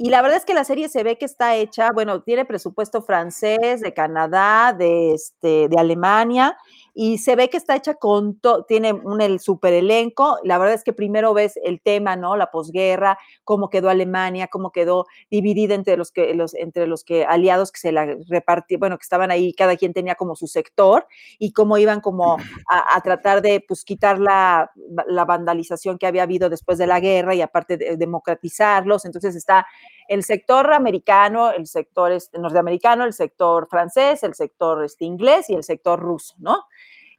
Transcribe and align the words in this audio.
Y 0.00 0.10
la 0.10 0.22
verdad 0.22 0.38
es 0.38 0.44
que 0.44 0.54
la 0.54 0.62
serie 0.62 0.88
se 0.88 1.02
ve 1.02 1.18
que 1.18 1.24
está 1.24 1.56
hecha, 1.56 1.90
bueno, 1.92 2.22
tiene 2.22 2.44
presupuesto 2.44 3.02
francés, 3.02 3.80
de 3.80 3.92
Canadá, 3.92 4.72
de, 4.72 5.12
este, 5.12 5.68
de 5.68 5.76
Alemania, 5.76 6.56
y 7.00 7.18
se 7.18 7.36
ve 7.36 7.48
que 7.48 7.56
está 7.56 7.76
hecha 7.76 7.94
con, 7.94 8.40
tiene 8.66 8.92
un 8.92 9.20
el 9.20 9.38
super 9.38 9.72
elenco. 9.72 10.40
La 10.42 10.58
verdad 10.58 10.74
es 10.74 10.82
que 10.82 10.92
primero 10.92 11.32
ves 11.32 11.56
el 11.62 11.80
tema, 11.80 12.16
¿no? 12.16 12.36
La 12.36 12.50
posguerra, 12.50 13.16
cómo 13.44 13.70
quedó 13.70 13.88
Alemania, 13.88 14.48
cómo 14.48 14.72
quedó 14.72 15.06
dividida 15.30 15.76
entre 15.76 15.96
los 15.96 16.10
que, 16.10 16.34
los, 16.34 16.54
entre 16.54 16.88
los 16.88 17.04
que 17.04 17.24
aliados 17.24 17.70
que 17.70 17.78
se 17.78 17.92
la 17.92 18.16
repartían, 18.28 18.80
bueno, 18.80 18.98
que 18.98 19.04
estaban 19.04 19.30
ahí, 19.30 19.52
cada 19.52 19.76
quien 19.76 19.92
tenía 19.92 20.16
como 20.16 20.34
su 20.34 20.48
sector, 20.48 21.06
y 21.38 21.52
cómo 21.52 21.78
iban 21.78 22.00
como 22.00 22.36
a, 22.68 23.00
tratar 23.00 23.42
de, 23.42 23.60
pues, 23.60 23.84
quitar 23.84 24.18
la, 24.18 24.72
la, 25.06 25.24
vandalización 25.24 25.98
que 25.98 26.08
había 26.08 26.24
habido 26.24 26.50
después 26.50 26.78
de 26.78 26.88
la 26.88 26.98
guerra 26.98 27.32
y 27.32 27.42
aparte 27.42 27.76
de, 27.76 27.96
democratizarlos. 27.96 29.04
Entonces 29.04 29.36
está 29.36 29.68
el 30.08 30.24
sector 30.24 30.72
americano, 30.72 31.52
el 31.52 31.68
sector 31.68 32.10
este, 32.10 32.40
norteamericano, 32.40 33.04
el 33.04 33.12
sector 33.12 33.68
francés, 33.70 34.24
el 34.24 34.34
sector 34.34 34.84
este, 34.84 35.04
inglés 35.04 35.48
y 35.48 35.54
el 35.54 35.62
sector 35.62 36.00
ruso, 36.00 36.34
¿no? 36.38 36.64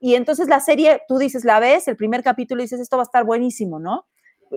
Y 0.00 0.14
entonces 0.14 0.48
la 0.48 0.60
serie, 0.60 1.02
tú 1.08 1.18
dices, 1.18 1.44
la 1.44 1.60
ves, 1.60 1.88
el 1.88 1.96
primer 1.96 2.22
capítulo 2.22 2.62
dices, 2.62 2.80
esto 2.80 2.96
va 2.96 3.02
a 3.02 3.04
estar 3.04 3.24
buenísimo, 3.24 3.78
¿no? 3.78 4.06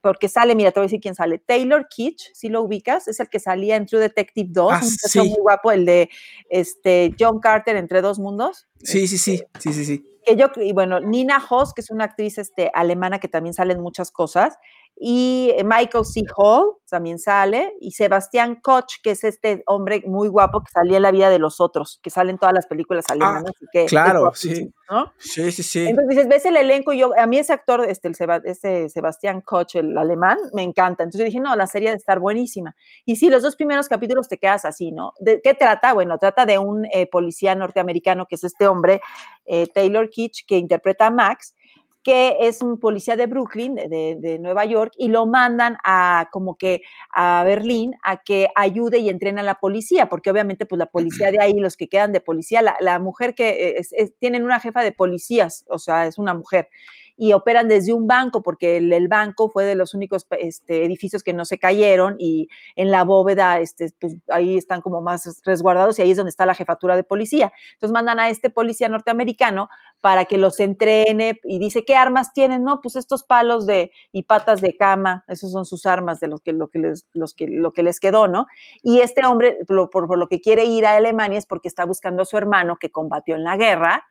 Porque 0.00 0.28
sale, 0.28 0.54
mira, 0.54 0.70
te 0.70 0.80
voy 0.80 0.84
a 0.84 0.86
decir 0.86 1.00
quién 1.00 1.14
sale. 1.14 1.38
Taylor 1.38 1.88
Kitsch, 1.88 2.30
si 2.32 2.48
lo 2.48 2.62
ubicas, 2.62 3.08
es 3.08 3.20
el 3.20 3.28
que 3.28 3.40
salía 3.40 3.76
en 3.76 3.86
True 3.86 4.00
Detective 4.00 4.48
2, 4.50 4.72
ah, 4.72 4.80
un 4.82 4.88
sí. 4.88 5.18
muy 5.18 5.38
guapo, 5.40 5.72
el 5.72 5.84
de 5.84 6.08
este, 6.48 7.14
John 7.18 7.40
Carter 7.40 7.76
entre 7.76 8.00
dos 8.00 8.18
mundos. 8.18 8.68
Sí, 8.82 9.06
sí, 9.08 9.18
sí, 9.18 9.42
sí, 9.58 9.72
sí, 9.72 9.84
sí. 9.84 10.06
Que 10.24 10.36
yo, 10.36 10.46
y 10.56 10.72
bueno, 10.72 11.00
Nina 11.00 11.44
Hoss, 11.50 11.74
que 11.74 11.80
es 11.80 11.90
una 11.90 12.04
actriz 12.04 12.38
este, 12.38 12.70
alemana 12.72 13.18
que 13.18 13.28
también 13.28 13.54
sale 13.54 13.72
en 13.72 13.80
muchas 13.80 14.12
cosas, 14.12 14.56
y 15.04 15.50
eh, 15.56 15.64
Michael 15.64 16.04
C. 16.04 16.22
Hall 16.36 16.76
también 16.88 17.18
sale, 17.18 17.74
y 17.80 17.90
Sebastián 17.90 18.60
Koch, 18.62 19.00
que 19.02 19.10
es 19.12 19.24
este 19.24 19.64
hombre 19.66 20.04
muy 20.06 20.28
guapo 20.28 20.60
que 20.60 20.70
salía 20.70 20.98
en 20.98 21.02
la 21.02 21.10
vida 21.10 21.28
de 21.28 21.40
los 21.40 21.60
otros, 21.60 21.98
que 22.04 22.10
sale 22.10 22.30
en 22.30 22.38
todas 22.38 22.54
las 22.54 22.68
películas 22.68 23.06
Ah, 23.08 23.14
alemanas. 23.14 23.52
y 23.60 23.66
que 23.72 23.86
claro, 23.86 24.30
sí. 24.32 24.70
¿no? 24.88 25.12
Sí, 25.18 25.50
sí, 25.50 25.64
sí. 25.64 25.86
Entonces 25.88 26.08
dices, 26.10 26.28
ves 26.28 26.44
el 26.44 26.56
elenco 26.56 26.92
y 26.92 26.98
yo, 26.98 27.18
a 27.18 27.26
mí 27.26 27.36
ese 27.38 27.52
actor, 27.52 27.84
este, 27.88 28.06
el 28.06 28.14
ese 28.44 28.88
Sebastián 28.90 29.40
Koch, 29.40 29.74
el 29.74 29.98
alemán, 29.98 30.38
me 30.52 30.62
encanta. 30.62 31.02
Entonces 31.02 31.18
yo 31.18 31.24
dije, 31.24 31.40
no, 31.40 31.56
la 31.56 31.66
serie 31.66 31.88
debe 31.88 31.98
estar 31.98 32.20
buenísima. 32.20 32.76
Y 33.04 33.16
sí, 33.16 33.28
los 33.28 33.42
dos 33.42 33.56
primeros 33.56 33.88
capítulos 33.88 34.28
te 34.28 34.38
quedas 34.38 34.64
así, 34.64 34.92
¿no? 34.92 35.14
¿De 35.18 35.40
qué 35.42 35.54
trata? 35.54 35.94
Bueno, 35.94 36.16
trata 36.18 36.46
de 36.46 36.58
un 36.58 36.84
eh, 36.92 37.08
policía 37.10 37.56
norteamericano, 37.56 38.26
que 38.26 38.36
es 38.36 38.44
este 38.44 38.68
hombre, 38.68 39.00
eh, 39.46 39.66
Taylor 39.66 40.08
Kitsch, 40.08 40.46
que 40.46 40.58
interpreta 40.58 41.06
a 41.06 41.10
Max, 41.10 41.56
que 42.02 42.36
es 42.40 42.62
un 42.62 42.78
policía 42.80 43.16
de 43.16 43.26
Brooklyn, 43.26 43.74
de, 43.76 44.16
de- 44.18 44.38
Nueva 44.38 44.64
York, 44.64 44.92
y 44.98 45.08
lo 45.08 45.26
mandan 45.26 45.76
a 45.84 46.28
como 46.32 46.56
que 46.56 46.82
a 47.12 47.42
Berlín 47.44 47.94
a 48.02 48.22
que 48.22 48.48
ayude 48.56 48.98
y 48.98 49.08
entrene 49.08 49.40
a 49.40 49.44
la 49.44 49.56
policía, 49.56 50.08
porque 50.08 50.30
obviamente 50.30 50.66
pues 50.66 50.78
la 50.78 50.86
policía 50.86 51.30
de 51.30 51.40
ahí, 51.40 51.54
los 51.54 51.76
que 51.76 51.88
quedan 51.88 52.12
de 52.12 52.20
policía, 52.20 52.62
la, 52.62 52.76
la 52.80 52.98
mujer 52.98 53.34
que 53.34 53.50
eh, 53.50 53.74
es- 53.78 53.92
es- 53.92 54.16
tienen 54.18 54.44
una 54.44 54.60
jefa 54.60 54.82
de 54.82 54.92
policías, 54.92 55.64
o 55.68 55.78
sea, 55.78 56.06
es 56.06 56.18
una 56.18 56.34
mujer, 56.34 56.68
y 57.16 57.32
operan 57.32 57.68
desde 57.68 57.92
un 57.92 58.06
banco, 58.06 58.42
porque 58.42 58.78
el, 58.78 59.08
banco 59.08 59.48
fue 59.48 59.64
de 59.64 59.74
los 59.74 59.94
únicos 59.94 60.26
este, 60.38 60.84
edificios 60.84 61.22
que 61.22 61.32
no 61.32 61.44
se 61.44 61.58
cayeron 61.58 62.16
y 62.18 62.48
en 62.76 62.90
la 62.90 63.04
bóveda, 63.04 63.60
este, 63.60 63.92
pues, 64.00 64.16
ahí 64.28 64.56
están 64.56 64.80
como 64.80 65.00
más 65.00 65.42
resguardados 65.44 65.98
y 65.98 66.02
ahí 66.02 66.10
es 66.10 66.16
donde 66.16 66.30
está 66.30 66.46
la 66.46 66.54
jefatura 66.54 66.96
de 66.96 67.04
policía. 67.04 67.52
Entonces 67.74 67.92
mandan 67.92 68.18
a 68.20 68.28
este 68.28 68.50
policía 68.50 68.88
norteamericano 68.88 69.68
para 70.00 70.24
que 70.24 70.38
los 70.38 70.58
entrene 70.60 71.40
y 71.44 71.58
dice, 71.58 71.84
¿qué 71.84 71.94
armas 71.94 72.32
tienen? 72.32 72.64
No, 72.64 72.80
pues 72.80 72.96
estos 72.96 73.22
palos 73.22 73.66
de, 73.66 73.92
y 74.10 74.24
patas 74.24 74.60
de 74.60 74.76
cama, 74.76 75.24
esos 75.28 75.52
son 75.52 75.64
sus 75.64 75.86
armas 75.86 76.18
de 76.20 76.28
los 76.28 76.40
que, 76.40 76.52
lo, 76.52 76.68
que 76.68 76.78
les, 76.80 77.06
los 77.12 77.34
que, 77.34 77.46
les 77.46 78.00
quedó, 78.00 78.26
¿no? 78.26 78.46
Y 78.82 79.00
este 79.00 79.24
hombre, 79.24 79.58
por 79.66 80.18
lo 80.18 80.28
que 80.28 80.40
quiere 80.40 80.64
ir 80.64 80.86
a 80.86 80.96
Alemania 80.96 81.38
es 81.38 81.46
porque 81.46 81.68
está 81.68 81.84
buscando 81.84 82.22
a 82.22 82.26
su 82.26 82.36
hermano 82.36 82.78
que 82.78 82.90
combatió 82.90 83.36
en 83.36 83.44
la 83.44 83.56
guerra 83.56 84.04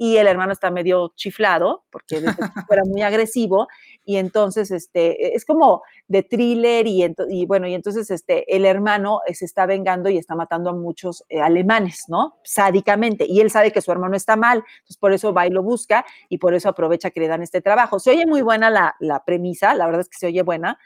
y 0.00 0.16
el 0.16 0.28
hermano 0.28 0.52
está 0.52 0.70
medio 0.70 1.12
chiflado 1.16 1.84
porque 1.90 2.22
era 2.70 2.84
muy 2.84 3.02
agresivo 3.02 3.66
y 4.04 4.16
entonces 4.16 4.70
este 4.70 5.34
es 5.34 5.44
como 5.44 5.82
de 6.06 6.22
thriller 6.22 6.86
y, 6.86 7.04
y 7.28 7.46
bueno 7.46 7.66
y 7.66 7.74
entonces 7.74 8.08
este 8.10 8.54
el 8.54 8.64
hermano 8.64 9.20
se 9.32 9.44
está 9.44 9.66
vengando 9.66 10.08
y 10.08 10.16
está 10.16 10.36
matando 10.36 10.70
a 10.70 10.72
muchos 10.72 11.24
eh, 11.28 11.40
alemanes 11.40 12.04
no 12.08 12.38
sádicamente 12.44 13.26
y 13.28 13.40
él 13.40 13.50
sabe 13.50 13.72
que 13.72 13.82
su 13.82 13.90
hermano 13.90 14.16
está 14.16 14.36
mal 14.36 14.62
por 15.00 15.12
eso 15.12 15.34
va 15.34 15.48
y 15.48 15.50
lo 15.50 15.64
busca 15.64 16.06
y 16.28 16.38
por 16.38 16.54
eso 16.54 16.68
aprovecha 16.68 17.10
que 17.10 17.20
le 17.20 17.28
dan 17.28 17.42
este 17.42 17.60
trabajo. 17.60 17.98
Se 17.98 18.10
oye 18.10 18.24
muy 18.24 18.42
buena 18.42 18.70
la, 18.70 18.94
la 19.00 19.24
premisa 19.24 19.74
la 19.74 19.86
verdad 19.86 20.02
es 20.02 20.08
que 20.08 20.18
se 20.18 20.28
oye 20.28 20.42
buena 20.42 20.78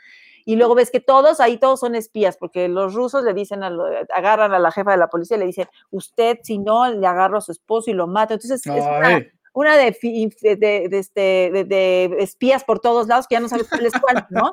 y 0.45 0.57
luego 0.57 0.75
ves 0.75 0.91
que 0.91 1.01
todos 1.01 1.41
ahí 1.41 1.59
todos 1.59 1.81
son 1.81 1.95
espías, 1.95 2.37
porque 2.37 2.69
los 2.69 2.95
rusos 2.95 3.25
le 3.25 3.35
dicen, 3.35 3.63
a 3.63 3.71
lo- 3.71 3.85
agarran 4.15 4.53
a 4.55 4.59
la 4.59 4.71
jefa 4.73 4.93
de 4.93 4.97
la 4.99 5.09
policía 5.09 5.37
y 5.37 5.41
le 5.41 5.47
dicen, 5.47 5.69
usted 5.91 6.39
si 6.43 6.59
no, 6.59 6.91
le 6.91 7.07
agarro 7.07 7.39
a 7.39 7.41
su 7.41 7.53
esposo 7.53 7.91
y 7.91 7.95
lo 7.95 8.07
mato. 8.07 8.35
Entonces 8.35 8.61
es 8.67 8.85
una. 8.99 9.09
Una 9.53 9.77
de, 9.77 9.93
fi- 9.93 10.29
de, 10.41 10.57
de- 10.57 10.89
de 10.89 10.99
este, 10.99 11.21
de- 11.53 11.65
de 11.65 12.17
espías 12.21 12.65
por 12.65 12.81
todos 12.81 13.07
lados 13.07 13.27
que 13.29 13.35
ya 13.35 13.41
no 13.41 13.49
sabes 13.49 13.69
cuál 13.69 13.87
es 13.87 13.93
cuál, 14.01 14.27
¿no? 14.31 14.53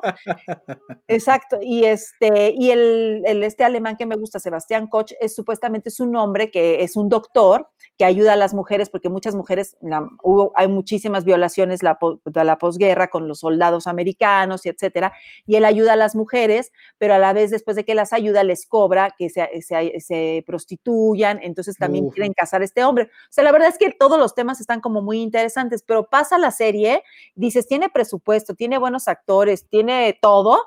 Exacto. 1.08 1.58
Y 1.60 1.84
este, 1.84 2.54
y 2.56 2.70
el, 2.70 3.22
el 3.26 3.42
este 3.42 3.64
alemán 3.64 3.96
que 3.96 4.06
me 4.06 4.16
gusta, 4.16 4.38
Sebastián 4.38 4.86
Koch, 4.88 5.12
es 5.20 5.34
supuestamente 5.34 5.88
es 5.88 6.00
un 6.00 6.14
hombre 6.16 6.50
que 6.50 6.82
es 6.82 6.96
un 6.96 7.08
doctor 7.08 7.68
que 7.98 8.04
ayuda 8.04 8.32
a 8.32 8.36
las 8.36 8.54
mujeres, 8.54 8.88
porque 8.88 9.08
muchas 9.08 9.34
mujeres, 9.34 9.76
la- 9.82 10.08
hubo, 10.22 10.52
hay 10.54 10.68
muchísimas 10.68 11.24
violaciones 11.24 11.82
la, 11.82 11.98
de 12.24 12.44
la 12.44 12.56
posguerra 12.58 13.08
con 13.08 13.28
los 13.28 13.40
soldados 13.40 13.86
americanos 13.86 14.64
y 14.64 14.70
etcétera, 14.70 15.12
y 15.46 15.56
él 15.56 15.64
ayuda 15.64 15.92
a 15.94 15.96
las 15.96 16.14
mujeres, 16.16 16.72
pero 16.98 17.14
a 17.14 17.18
la 17.18 17.32
vez 17.32 17.50
después 17.50 17.76
de 17.76 17.84
que 17.84 17.94
las 17.94 18.12
ayuda 18.12 18.42
les 18.42 18.66
cobra 18.66 19.14
que 19.18 19.28
se, 19.30 19.48
se- 19.62 20.00
se 20.00 20.44
prostituyan, 20.46 21.40
entonces 21.42 21.76
también 21.76 22.06
Uf. 22.06 22.14
quieren 22.14 22.32
casar 22.32 22.62
a 22.62 22.64
este 22.64 22.84
hombre. 22.84 23.04
O 23.04 23.32
sea, 23.32 23.44
la 23.44 23.52
verdad 23.52 23.68
es 23.68 23.78
que 23.78 23.90
todos 23.92 24.18
los 24.18 24.34
temas 24.34 24.60
están 24.60 24.80
como 24.80 24.89
muy 24.90 25.20
interesantes, 25.20 25.82
pero 25.86 26.08
pasa 26.08 26.38
la 26.38 26.50
serie, 26.50 27.02
dices, 27.34 27.66
tiene 27.66 27.88
presupuesto, 27.88 28.54
tiene 28.54 28.78
buenos 28.78 29.08
actores, 29.08 29.68
tiene 29.68 30.18
todo, 30.20 30.64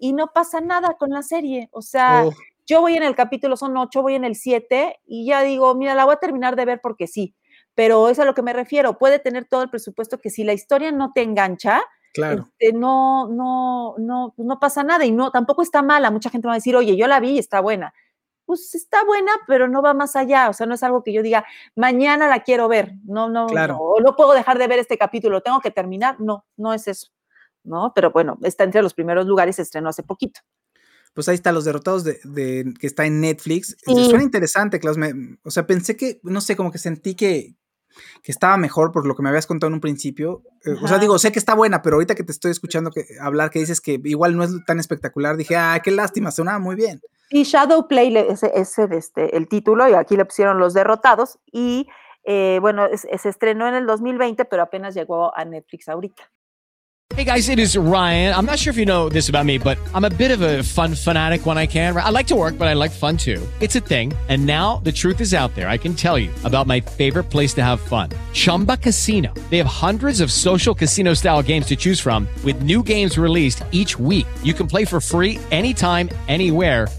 y 0.00 0.12
no 0.12 0.28
pasa 0.28 0.60
nada 0.60 0.96
con 0.98 1.10
la 1.10 1.22
serie. 1.22 1.68
O 1.72 1.82
sea, 1.82 2.24
Oh, 2.26 2.32
yo 2.66 2.80
voy 2.80 2.96
en 2.96 3.04
el 3.04 3.14
capítulo, 3.14 3.56
son 3.56 3.76
ocho, 3.76 4.02
voy 4.02 4.14
en 4.14 4.24
el 4.24 4.34
siete, 4.34 4.98
y 5.06 5.26
ya 5.26 5.42
digo, 5.42 5.74
mira, 5.74 5.94
la 5.94 6.04
voy 6.04 6.14
a 6.14 6.18
terminar 6.18 6.56
de 6.56 6.64
ver 6.64 6.80
porque 6.82 7.06
sí. 7.06 7.34
Pero 7.74 8.08
es 8.08 8.18
a 8.18 8.24
lo 8.24 8.34
que 8.34 8.42
me 8.42 8.52
refiero. 8.52 8.98
Puede 8.98 9.18
tener 9.18 9.44
todo 9.44 9.62
el 9.62 9.70
presupuesto 9.70 10.18
que 10.18 10.30
si 10.30 10.44
la 10.44 10.52
historia 10.52 10.90
no 10.92 11.12
te 11.12 11.22
engancha, 11.22 11.82
claro. 12.14 12.48
este, 12.58 12.76
no, 12.76 13.28
no, 13.28 13.94
no, 13.98 14.34
no 14.36 14.58
pasa 14.58 14.82
nada 14.82 15.04
y 15.04 15.12
no, 15.12 15.30
tampoco 15.30 15.62
está 15.62 15.82
mala. 15.82 16.10
Mucha 16.10 16.30
gente 16.30 16.48
va 16.48 16.54
a 16.54 16.56
decir, 16.56 16.74
oye, 16.74 16.96
yo 16.96 17.06
la 17.06 17.20
vi 17.20 17.32
y 17.32 17.38
está 17.38 17.60
buena. 17.60 17.92
Pues 18.46 18.74
está 18.74 19.04
buena, 19.04 19.32
pero 19.46 19.68
no 19.68 19.82
va 19.82 19.92
más 19.92 20.16
allá. 20.16 20.48
O 20.48 20.52
sea, 20.52 20.66
no 20.66 20.74
es 20.74 20.82
algo 20.82 21.02
que 21.02 21.12
yo 21.12 21.22
diga, 21.22 21.44
mañana 21.74 22.28
la 22.28 22.42
quiero 22.44 22.68
ver. 22.68 22.92
No, 23.04 23.28
no, 23.28 23.46
Claro. 23.48 23.74
no. 23.74 23.80
O 23.80 24.00
no 24.00 24.14
puedo 24.16 24.32
dejar 24.32 24.56
de 24.58 24.68
ver 24.68 24.78
este 24.78 24.96
capítulo, 24.96 25.40
tengo 25.42 25.60
que 25.60 25.70
terminar. 25.72 26.20
No, 26.20 26.46
no 26.56 26.72
es 26.72 26.86
eso. 26.88 27.08
¿No? 27.64 27.92
Pero 27.94 28.12
bueno, 28.12 28.38
está 28.42 28.62
entre 28.62 28.80
los 28.82 28.94
primeros 28.94 29.26
lugares, 29.26 29.56
se 29.56 29.62
estrenó 29.62 29.88
hace 29.88 30.04
poquito. 30.04 30.40
Pues 31.14 31.28
ahí 31.28 31.34
está, 31.34 31.50
Los 31.50 31.64
Derrotados 31.64 32.04
de, 32.04 32.20
de- 32.24 32.72
que 32.78 32.86
está 32.86 33.04
en 33.06 33.20
Netflix. 33.20 33.76
Sí. 33.84 34.04
Suena 34.04 34.22
interesante, 34.22 34.78
Klaus. 34.78 34.96
me- 34.98 35.38
o 35.42 35.50
sea, 35.50 35.66
pensé 35.66 35.96
que, 35.96 36.20
no 36.22 36.40
sé, 36.40 36.54
como 36.56 36.70
que 36.70 36.78
sentí 36.78 37.16
que, 37.16 37.56
que 38.22 38.30
estaba 38.30 38.56
mejor 38.58 38.92
por 38.92 39.06
lo 39.06 39.16
que 39.16 39.22
me 39.22 39.30
habías 39.30 39.46
contado 39.46 39.68
en 39.68 39.74
un 39.74 39.80
principio. 39.80 40.42
Eh, 40.64 40.76
o 40.80 40.86
sea, 40.86 40.98
digo, 40.98 41.18
sé 41.18 41.32
que 41.32 41.38
está 41.40 41.54
buena, 41.54 41.80
pero 41.82 41.96
ahorita 41.96 42.14
que 42.14 42.22
te 42.22 42.30
estoy 42.32 42.50
escuchando 42.52 42.90
que, 42.92 43.06
hablar, 43.20 43.50
que 43.50 43.58
dices 43.58 43.80
que 43.80 43.98
igual 44.04 44.36
no 44.36 44.44
es 44.44 44.50
tan 44.66 44.78
espectacular, 44.78 45.36
dije, 45.36 45.56
ah, 45.56 45.80
qué 45.82 45.90
lástima, 45.90 46.30
sonaba 46.30 46.58
muy 46.60 46.76
bien. 46.76 47.00
Y 47.30 47.42
Shadow 47.44 47.88
Play, 47.88 48.10
le- 48.10 48.30
ese 48.30 48.52
es 48.54 48.78
este, 48.78 49.36
el 49.36 49.48
título, 49.48 49.88
y 49.88 49.94
aquí 49.94 50.16
le 50.16 50.24
pusieron 50.24 50.58
Los 50.58 50.74
Derrotados. 50.74 51.38
Y 51.52 51.88
eh, 52.24 52.58
bueno, 52.60 52.86
es- 52.86 53.06
se 53.20 53.28
estrenó 53.28 53.66
en 53.68 53.74
el 53.74 53.86
2020, 53.86 54.44
pero 54.44 54.62
apenas 54.62 54.94
llegó 54.94 55.36
a 55.36 55.44
Netflix 55.44 55.88
ahorita. 55.88 56.22
Hey 57.14 57.24
guys, 57.24 57.48
it 57.48 57.60
is 57.60 57.76
Ryan. 57.78 58.34
I'm 58.34 58.46
not 58.46 58.58
sure 58.58 58.72
if 58.72 58.76
you 58.76 58.84
know 58.84 59.08
this 59.08 59.28
about 59.28 59.46
me, 59.46 59.58
but 59.58 59.78
I'm 59.94 60.04
a 60.04 60.10
bit 60.10 60.32
of 60.32 60.42
a 60.42 60.64
fun 60.64 60.96
fanatic 60.96 61.46
when 61.46 61.56
I 61.56 61.64
can. 61.64 61.96
I 61.96 62.10
like 62.10 62.26
to 62.26 62.34
work, 62.34 62.58
but 62.58 62.66
I 62.66 62.74
like 62.74 62.90
fun 62.90 63.16
too. 63.16 63.40
It's 63.60 63.76
a 63.76 63.80
thing. 63.80 64.12
And 64.28 64.44
now 64.44 64.80
the 64.82 64.90
truth 64.90 65.20
is 65.20 65.32
out 65.32 65.54
there. 65.54 65.68
I 65.68 65.78
can 65.78 65.94
tell 65.94 66.18
you 66.18 66.30
about 66.44 66.66
my 66.66 66.80
favorite 66.80 67.30
place 67.30 67.54
to 67.54 67.62
have 67.62 67.80
fun 67.80 68.10
Chumba 68.32 68.76
Casino. 68.76 69.32
They 69.50 69.56
have 69.58 69.68
hundreds 69.68 70.20
of 70.20 70.32
social 70.32 70.74
casino 70.74 71.14
style 71.14 71.44
games 71.44 71.66
to 71.66 71.76
choose 71.76 72.00
from, 72.00 72.26
with 72.44 72.60
new 72.62 72.82
games 72.82 73.16
released 73.16 73.62
each 73.70 73.96
week. 74.00 74.26
You 74.42 74.52
can 74.52 74.66
play 74.66 74.84
for 74.84 75.00
free 75.00 75.38
anytime, 75.52 76.08
anywhere. 76.26 76.88